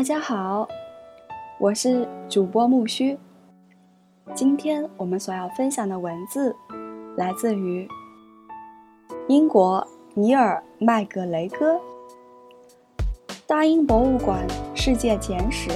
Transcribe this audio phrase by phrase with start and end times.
[0.00, 0.66] 大家好，
[1.58, 3.18] 我是主播木须。
[4.32, 6.56] 今天我们所要分享的文字
[7.18, 7.86] 来自于
[9.28, 11.74] 英国尼尔麦格雷戈
[13.46, 15.68] 《大英博物馆世界简史》。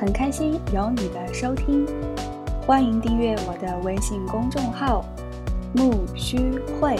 [0.00, 1.84] 很开心有你的收听，
[2.66, 5.04] 欢迎订阅我的微信公众号
[5.76, 6.96] “木须会”，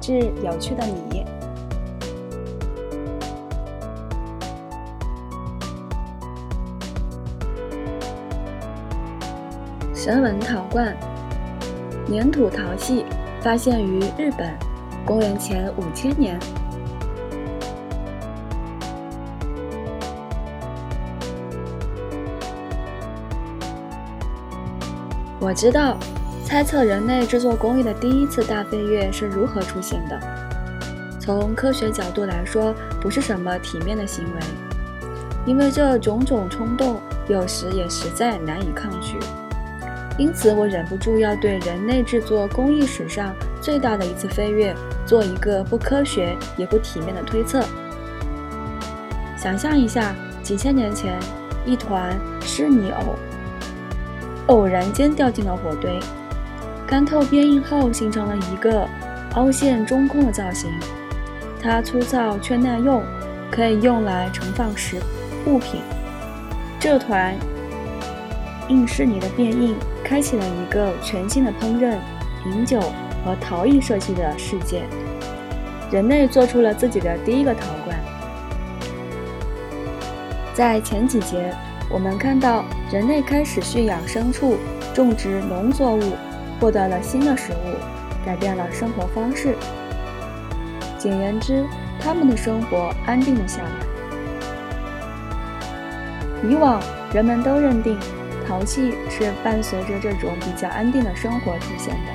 [0.00, 1.22] 致有趣的你。
[10.04, 10.96] 神文陶罐，
[12.10, 13.06] 粘土陶器
[13.40, 14.52] 发现于日本，
[15.04, 16.36] 公元前五千年。
[25.38, 25.96] 我知道，
[26.44, 30.18] 猜测人类制作工艺的第一次大飞跃是如何出现的。
[31.20, 34.40] 从科学角度来说，不是什么体面的行为，
[35.46, 39.16] 因为这种种冲动有时也实在难以抗拒。
[40.18, 44.74] 因此，我忍不住要对人类制作工艺史上最大的一次飞跃
[45.06, 47.64] 做一个不科学也不体面的推测。
[49.36, 51.18] 想象一下，几千年前，
[51.64, 53.16] 一团湿泥偶
[54.48, 55.98] 偶然间掉进了火堆，
[56.86, 58.86] 干透变硬后形成了一个
[59.34, 60.70] 凹陷中空的造型。
[61.60, 63.02] 它粗糙却耐用，
[63.50, 65.00] 可以用来盛放食
[65.46, 65.80] 物品。
[66.78, 67.34] 这团
[68.68, 69.74] 硬湿泥的变硬。
[70.04, 71.96] 开启了一个全新的烹饪、
[72.44, 72.78] 饮酒
[73.24, 74.82] 和陶艺设计的世界。
[75.90, 77.98] 人类做出了自己的第一个陶罐。
[80.52, 81.50] 在前几节，
[81.88, 84.58] 我们看到人类开始驯养牲畜、
[84.92, 86.02] 种植农作物，
[86.60, 89.54] 获得了新的食物，改变了生活方式。
[90.98, 91.64] 简言之，
[91.98, 93.70] 他们的生活安定了下来。
[96.46, 96.82] 以往，
[97.14, 97.96] 人们都认定。
[98.52, 102.12] 陶器是伴随着这种比较安定的生活出现的，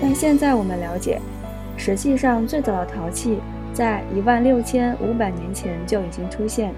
[0.00, 1.20] 但现在我们了解，
[1.76, 3.40] 实际上最早的陶器
[3.72, 6.72] 在一万六千五百年前就已经出现，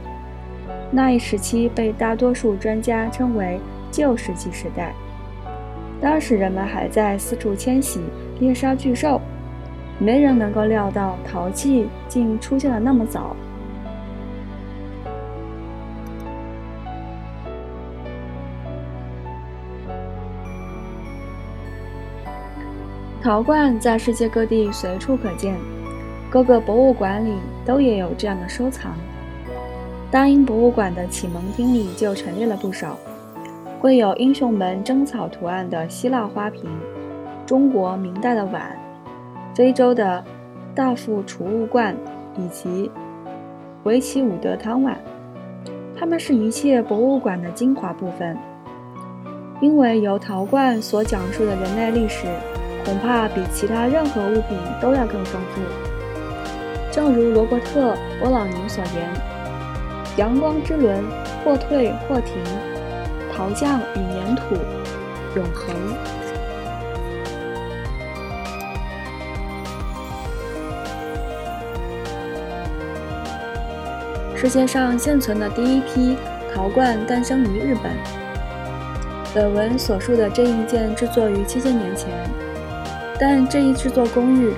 [0.90, 3.60] 那一时期被大多数专家称为
[3.92, 4.94] 旧石器时代。
[6.00, 8.00] 当时人们还在四处迁徙、
[8.40, 9.20] 猎杀巨兽，
[9.98, 13.36] 没人能够料到陶器竟出现的那么早。
[23.22, 25.56] 陶罐在世界各地随处可见，
[26.30, 27.32] 各个博物馆里
[27.64, 28.92] 都也有这样的收藏。
[30.10, 32.96] 大英博物馆的启蒙厅里就陈列了不少，
[33.80, 36.64] 绘有英雄们征草图案的希腊花瓶、
[37.44, 38.78] 中国明代的碗、
[39.54, 40.22] 非洲的
[40.72, 41.96] 大副储物罐
[42.38, 42.88] 以及
[43.82, 44.96] 维奇伍德汤碗，
[45.98, 48.38] 它们是一切博物馆的精华部分，
[49.60, 52.26] 因为由陶罐所讲述的人类历史。
[52.86, 55.60] 恐怕比其他任何物品都要更丰富。
[56.92, 59.10] 正如罗伯特·波朗宁所言
[60.16, 61.04] ：“阳光之轮
[61.44, 62.40] 或退或停，
[63.34, 64.54] 陶匠与粘土，
[65.34, 65.74] 永恒。”
[74.36, 76.16] 世界上现存的第一批
[76.54, 77.92] 陶罐诞生于日本。
[79.34, 82.45] 本文所述的这一件制作于七千年前。
[83.18, 84.52] 但这一制作工艺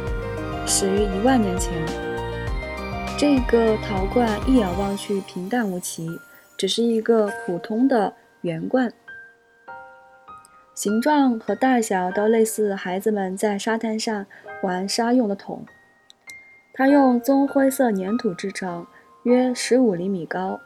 [0.67, 1.73] 始于一万年前。
[3.17, 6.09] 这个陶罐一眼望去平淡无奇，
[6.57, 8.93] 只是一个普通的圆罐，
[10.75, 14.27] 形状和大小都类似孩子们在沙滩上
[14.63, 15.65] 玩沙用的桶。
[16.75, 18.87] 它用棕灰色粘土制成，
[19.25, 20.61] 约十五厘米高。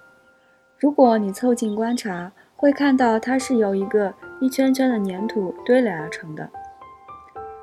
[0.78, 6.48] 如果你凑近观察，会看到它是由一个一圈圈的粘土堆垒而成的。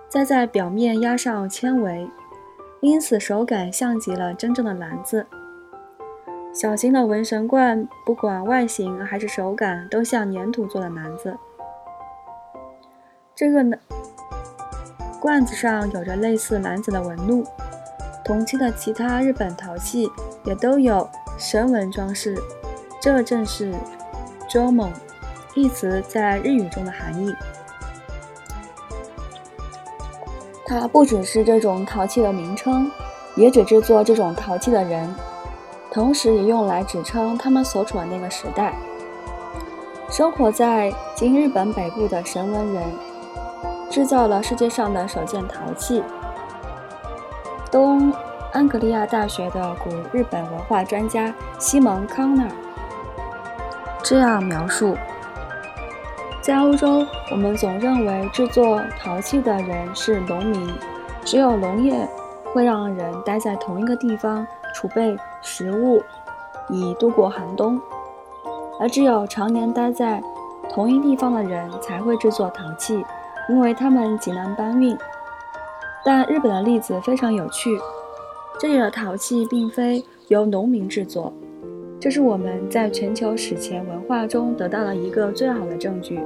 [0.09, 2.09] 再在表面压上纤维，
[2.81, 5.27] 因此手感像极了真正的篮子。
[6.51, 11.37] 小型的文神罐，不管外形还是手感，都像粘土做的篮子。
[13.35, 13.77] 这个呢
[15.21, 17.45] 罐子上有着类似篮子的纹路。
[18.25, 20.09] 同期的其他日本陶器
[20.43, 21.07] 也都有
[21.37, 22.35] 神纹装饰，
[22.99, 23.73] 这正是
[24.49, 24.91] “jomon”
[25.55, 27.33] 一词在日语中的含义。
[30.69, 32.91] 它不只是这种陶器的名称，
[33.35, 35.15] 也指制作这种陶器的人，
[35.89, 38.75] 同时也用来指称他们所处的那个时代。
[40.11, 42.83] 生活在今日本北部的神文人，
[43.89, 46.03] 制造了世界上的首件陶器——
[47.71, 48.13] 东
[48.53, 52.47] 安格利亚大学的古日本文化专家西蒙康纳
[54.03, 54.95] 这样描述：
[56.49, 60.67] 在欧洲，我们总认为制作陶器的人是农民，
[61.23, 62.09] 只有农业
[62.51, 64.43] 会让人待在同一个地方
[64.73, 66.01] 储备食物，
[66.67, 67.79] 以度过寒冬，
[68.79, 70.23] 而只有常年待在
[70.71, 73.05] 同一地方的人才会制作陶器，
[73.47, 74.97] 因为他们极难搬运。
[76.03, 77.79] 但日本的例子非常有趣，
[78.59, 81.31] 这里的陶器并非由农民制作，
[81.99, 86.17] 这是我们在全球史前文化中得到了一个最好的证据，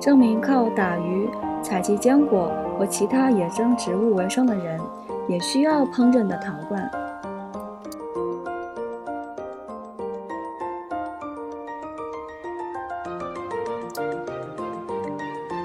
[0.00, 1.28] 证明靠打鱼、
[1.62, 4.80] 采集坚果和其他野生植物为生的人，
[5.28, 6.90] 也需要烹饪的陶罐。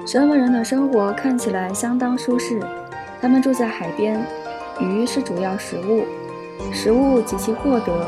[0.06, 2.60] 神文人的生活看起来相当舒适。
[3.18, 4.22] 他们住在海边，
[4.78, 6.04] 鱼是主要食物，
[6.70, 8.06] 食物极其获得，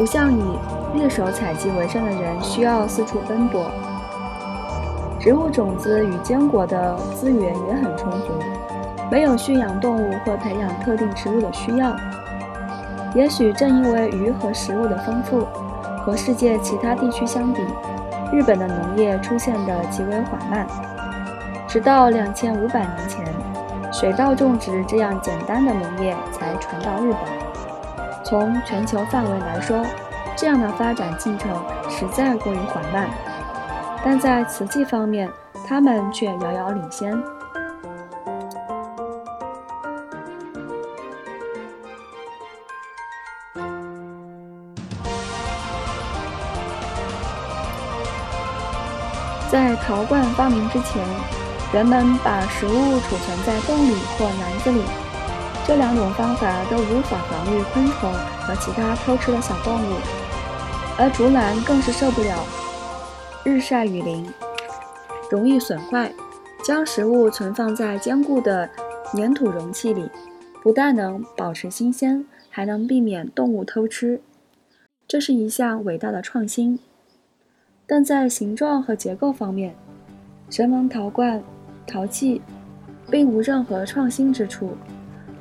[0.00, 0.42] 不像以
[0.94, 3.70] 猎手采集为生的人需要四处奔波。
[5.18, 8.28] 植物种子与坚果的资源也很充足，
[9.10, 11.94] 没有驯养动物或培养特定植物的需要。
[13.14, 15.46] 也许正因为鱼和食物的丰富，
[16.02, 17.60] 和世界其他地区相比，
[18.32, 20.66] 日本的农业出现的极为缓慢，
[21.68, 23.22] 直到两千五百年前。
[23.92, 27.69] 水稻种植这样简单的农业才传到日本。
[28.30, 29.84] 从全球范围来说，
[30.36, 31.50] 这样的发展进程
[31.88, 33.10] 实在过于缓慢。
[34.04, 35.28] 但在瓷器方面，
[35.66, 37.20] 他们却遥遥领先。
[49.50, 51.04] 在陶罐发明之前。
[51.72, 54.82] 人们把食物储存在洞里或篮子里，
[55.66, 59.94] 这两种方法都无法防御昆虫和其他偷吃的小动物，
[60.98, 62.44] 而竹篮更是受不了
[63.44, 64.28] 日晒雨淋，
[65.30, 66.12] 容易损坏。
[66.62, 68.68] 将食物存放在坚固的
[69.14, 70.10] 粘土容器里，
[70.62, 74.20] 不但能保持新鲜，还能避免动物偷吃，
[75.08, 76.78] 这是一项伟大的创新。
[77.86, 79.74] 但在形状和结构方面，
[80.50, 81.42] 神门陶罐。
[81.86, 82.40] 陶器
[83.10, 84.76] 并无任何创新之处，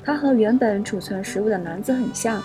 [0.10, 2.42] 它和原本储存食物的篮子很像。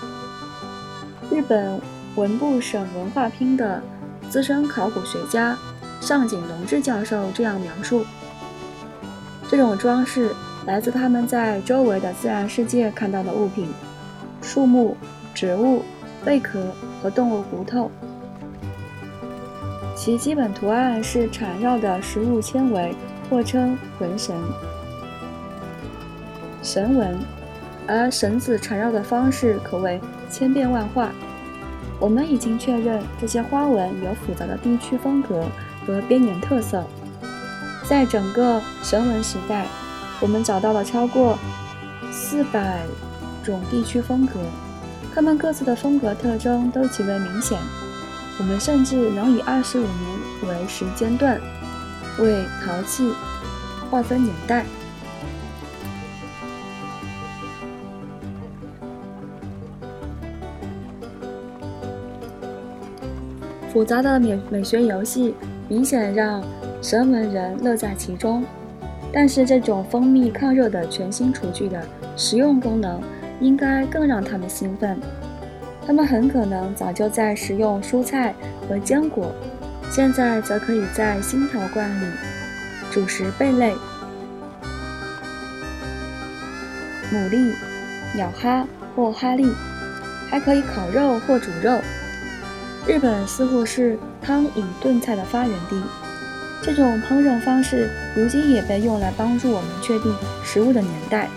[1.31, 1.81] 日本
[2.14, 3.82] 文部省文化厅的
[4.28, 5.56] 资深考古学家
[5.99, 8.05] 上井隆志教授这样描述：
[9.49, 10.31] 这种装饰
[10.66, 13.66] 来自他们在周围的自然世界看到的物品，
[14.43, 14.94] 树木、
[15.32, 15.82] 植物、
[16.22, 16.61] 贝壳
[17.02, 17.90] 和动物骨头。
[19.96, 22.94] 其基本图案是缠绕的食物纤维。
[23.31, 24.37] 或称纹绳、
[26.62, 27.19] 绳纹，
[27.86, 30.00] 而绳子缠绕的方式可谓
[30.31, 31.10] 千变万化。
[32.00, 35.46] 我们已经确认，这些花纹有复杂的地区风格
[35.86, 36.84] 和边缘特色。
[37.88, 39.66] 在整个绳纹时代，
[40.20, 41.38] 我们找到了超过
[42.10, 42.82] 四百
[43.42, 44.40] 种地区风格，
[45.14, 47.58] 它们各自的风格特征都极为明显。
[48.38, 51.40] 我们甚至能以二十五年为时间段。
[52.20, 53.12] 为陶器
[53.90, 54.64] 划分年代。
[63.75, 65.35] 复杂的美美学游戏
[65.69, 66.40] 明显让
[66.81, 68.45] 神文人乐在其中，
[69.12, 71.85] 但是这种蜂蜜抗热的全新厨具的
[72.16, 73.02] 实用功能
[73.40, 74.97] 应该更让他们兴奋。
[75.85, 78.33] 他们很可能早就在食用蔬菜
[78.69, 79.35] 和坚果。
[79.90, 82.07] 现在则可以在新陶罐里
[82.93, 83.75] 煮食贝类、
[87.12, 87.52] 牡蛎、
[88.14, 88.64] 鸟哈
[88.95, 89.50] 或哈利，
[90.31, 91.81] 还可以烤肉或煮肉。
[92.87, 95.83] 日本似乎是汤饮炖菜的发源地，
[96.62, 100.14] 这种烹饪方式如今也被用来帮助我们确定
[100.45, 101.31] 食物的年代。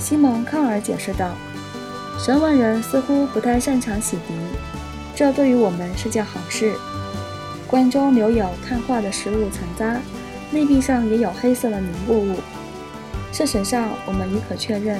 [0.00, 1.32] 西蒙康尔解释道
[2.18, 4.32] ：“神文人似乎不太擅长洗涤，
[5.14, 6.74] 这对于我们是件好事。”
[7.68, 10.00] 罐中留有碳化的食物残渣，
[10.50, 12.36] 内壁上也有黑色的凝固物。
[13.32, 14.98] 事实上，我们已可确认，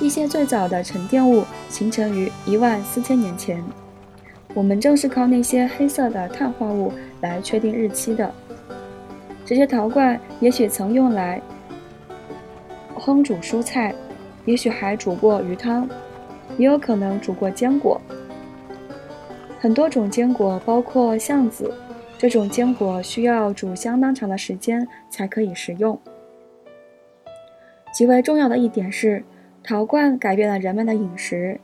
[0.00, 3.62] 一些最早的沉淀物形成于一万四千年前。
[4.54, 8.32] 我们正是靠那些黑色的碳化物来确定日期的。
[9.44, 11.40] 这些陶罐也许曾用来
[12.96, 13.94] 烹煮蔬菜，
[14.44, 15.88] 也许还煮过鱼汤，
[16.58, 18.00] 也有可能煮过坚果。
[19.58, 21.72] 很多种坚果，包括橡子，
[22.18, 25.98] 这种坚果需要煮相当长的时间才可以食用。
[27.92, 29.22] 极为重要的一点是，
[29.62, 31.60] 陶罐改变了人们的饮食，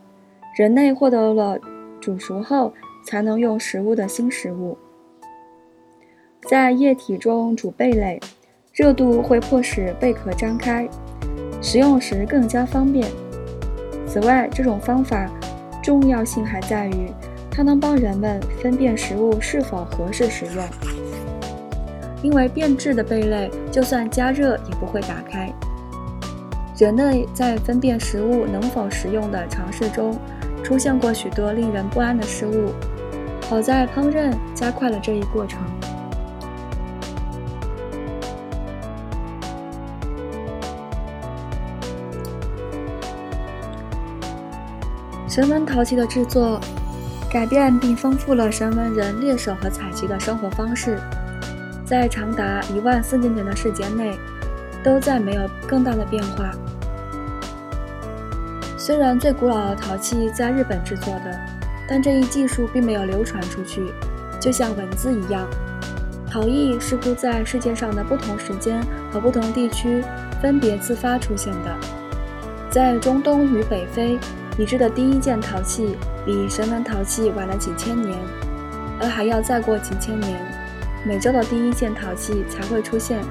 [0.57, 1.59] 人类获得了
[2.01, 2.73] 煮熟后
[3.05, 4.77] 才能用食物的新食物。
[6.49, 8.21] 在液体中煮贝类，
[8.73, 10.89] 热度会迫使贝壳张开，
[11.61, 13.07] 食用时更加方便。
[14.07, 15.31] 此外，这种方法
[15.83, 17.13] 重要性还在于，
[17.51, 20.65] 它能帮人们分辨食物是否合适食用。
[22.23, 25.53] 因为变质的贝类，就算加热也不会打开。
[26.79, 30.17] 人类在分辨食物能否食用的尝试中，
[30.63, 32.73] 出现过许多令人不安的失误。
[33.49, 35.59] 好在烹饪加快了这一过程。
[45.29, 46.61] 神文陶器的制作，
[47.31, 50.99] 改变并丰富了神文人猎手和采集的生活方式。
[51.87, 54.19] 在长达一万四千年的时间内，
[54.83, 56.51] 都在没有更大的变化。
[58.89, 61.39] 虽然最古老的陶器在日本制作的，
[61.87, 63.93] 但这一技术并没有流传出去，
[64.41, 65.47] 就像文字一样。
[66.27, 70.03] 陶艺是乎在世界上的不同时间和不同地区
[70.41, 71.77] 分别自发出现的。
[72.71, 74.19] 在中东与北非，
[74.57, 78.19] 已知的第一件陶器比神门陶器晚了几千年，
[79.03, 80.41] 而还要再过几千年。
[81.05, 83.23] 美洲的第一件陶器才会出现。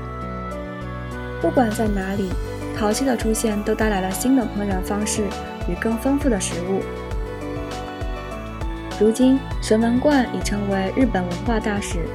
[1.41, 2.29] 不管在哪里，
[2.77, 5.23] 陶器的出现都带来了新的烹饪方式
[5.67, 6.81] 与更丰富的食物。
[8.99, 12.05] 如今，神文罐已成为日本文化大使，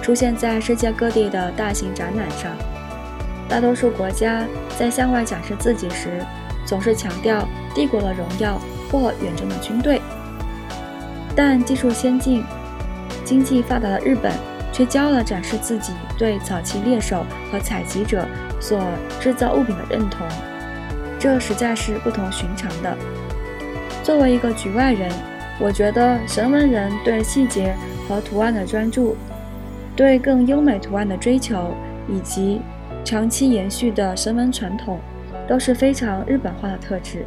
[0.00, 2.50] 出现在世界各地的大型展览上。
[3.48, 4.44] 大多数国家
[4.78, 6.24] 在向外展示自己时，
[6.64, 8.58] 总是强调帝国的荣耀
[8.90, 10.00] 或远征的军队，
[11.34, 12.42] 但技术先进、
[13.24, 14.32] 经济发达的日本。
[14.72, 18.26] 却骄傲地展示自己对早期猎手和采集者
[18.60, 18.80] 所
[19.20, 20.26] 制造物品的认同，
[21.18, 22.96] 这实在是不同寻常的。
[24.02, 25.10] 作为一个局外人，
[25.58, 27.74] 我觉得神文人对细节
[28.08, 29.16] 和图案的专注，
[29.94, 31.74] 对更优美图案的追求，
[32.08, 32.60] 以及
[33.04, 34.98] 长期延续的神文传统，
[35.48, 37.24] 都是非常日本化的特质。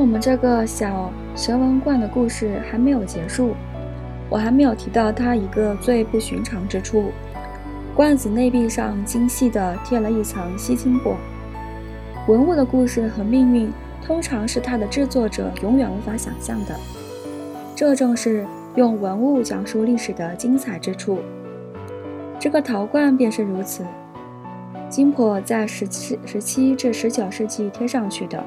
[0.00, 3.54] 我们这个小蛇纹罐的故事还没有结束，
[4.30, 7.12] 我还没有提到它一个最不寻常之处：
[7.94, 11.16] 罐子内壁上精细地贴了一层锡金箔。
[12.26, 13.70] 文物的故事和命运，
[14.02, 16.74] 通常是它的制作者永远无法想象的。
[17.76, 21.18] 这正是用文物讲述历史的精彩之处。
[22.38, 23.84] 这个陶罐便是如此，
[24.88, 28.42] 金箔在十七、十七至十九世纪贴上去的。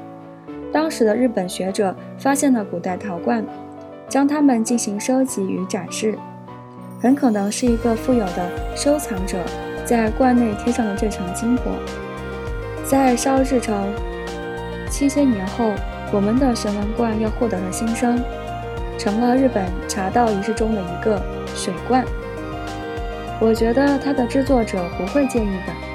[0.73, 3.45] 当时的日本学者发现了古代陶罐，
[4.09, 6.17] 将它们进行收集与展示。
[6.99, 9.37] 很可能是一个富有的收藏者
[9.85, 11.63] 在罐内贴上了这层金箔。
[12.83, 13.87] 在烧制成
[14.89, 15.71] 七千年后，
[16.11, 18.19] 我们的神文罐又获得了新生，
[18.97, 21.21] 成了日本茶道仪式中的一个
[21.55, 22.03] 水罐。
[23.39, 25.92] 我觉得它的制作者不会介意的。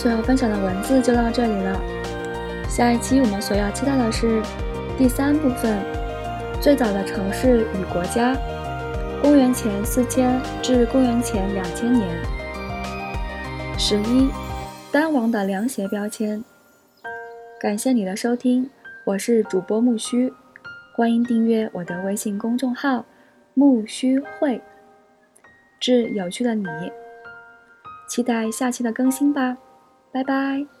[0.00, 1.78] 所要分享的文字就到这里了。
[2.70, 4.42] 下一期我们所要期待的是
[4.96, 5.78] 第三部分：
[6.58, 8.34] 最早的城市与国家
[9.20, 12.08] （公元前四千至公元前两千年）。
[13.76, 14.30] 十一，
[14.90, 16.42] 丹王的凉鞋标签。
[17.60, 18.70] 感谢你的收听，
[19.04, 20.32] 我是主播木须，
[20.96, 23.04] 欢迎订阅我的微信公众号
[23.52, 24.62] “木须会”，
[25.78, 26.66] 致有趣的你。
[28.08, 29.58] 期待下期的更新吧，
[30.12, 30.79] 拜拜。